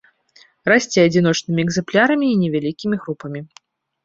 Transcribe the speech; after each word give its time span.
Расце 0.71 1.03
адзіночнымі 1.09 1.61
экзэмплярамі 1.67 2.25
і 2.31 2.39
невялікімі 2.45 2.95
групамі. 3.05 3.39